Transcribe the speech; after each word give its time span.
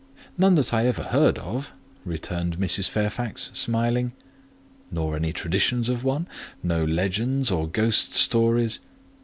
"None 0.39 0.55
that 0.55 0.73
I 0.73 0.87
ever 0.87 1.03
heard 1.03 1.37
of," 1.37 1.73
returned 2.05 2.57
Mrs. 2.57 2.89
Fairfax, 2.89 3.51
smiling. 3.53 4.13
"Nor 4.91 5.15
any 5.15 5.31
traditions 5.31 5.89
of 5.89 6.03
one? 6.03 6.27
no 6.63 6.83
legends 6.83 7.51
or 7.51 7.67
ghost 7.67 8.15
stories?" 8.15 8.79